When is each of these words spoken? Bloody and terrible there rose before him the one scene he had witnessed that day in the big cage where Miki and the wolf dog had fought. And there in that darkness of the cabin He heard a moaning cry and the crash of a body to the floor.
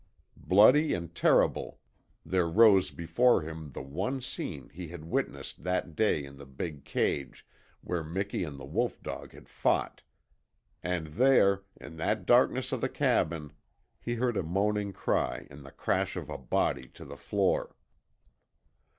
Bloody 0.47 0.95
and 0.95 1.13
terrible 1.13 1.79
there 2.25 2.47
rose 2.49 2.89
before 2.89 3.43
him 3.43 3.71
the 3.73 3.83
one 3.83 4.19
scene 4.19 4.67
he 4.69 4.87
had 4.87 5.05
witnessed 5.05 5.63
that 5.63 5.95
day 5.95 6.25
in 6.25 6.37
the 6.37 6.45
big 6.47 6.85
cage 6.85 7.45
where 7.81 8.03
Miki 8.03 8.43
and 8.43 8.59
the 8.59 8.65
wolf 8.65 8.99
dog 9.03 9.31
had 9.33 9.47
fought. 9.47 10.01
And 10.81 11.05
there 11.05 11.65
in 11.79 11.97
that 11.97 12.25
darkness 12.25 12.71
of 12.71 12.81
the 12.81 12.89
cabin 12.89 13.51
He 13.99 14.15
heard 14.15 14.37
a 14.37 14.41
moaning 14.41 14.91
cry 14.91 15.45
and 15.51 15.63
the 15.63 15.69
crash 15.69 16.15
of 16.15 16.31
a 16.31 16.37
body 16.39 16.87
to 16.95 17.05
the 17.05 17.15
floor. 17.15 17.75